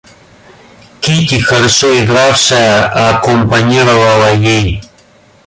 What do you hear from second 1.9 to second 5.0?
игравшая, акомпанировала ей.